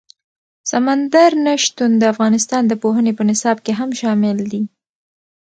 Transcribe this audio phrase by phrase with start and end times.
[0.71, 4.61] سمندر نه شتون د افغانستان د پوهنې په نصاب کې هم شامل دي.